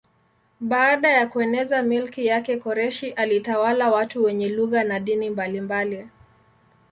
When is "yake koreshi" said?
2.25-3.11